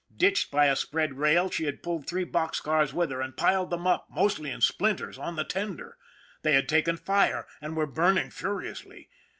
[0.17, 3.69] Ditched by a spread rail, she had pulled three box cars with her, and piled
[3.69, 5.95] them up, mostly in splinters, on the tender.
[6.41, 9.09] They had taken fire, and were burning furiously.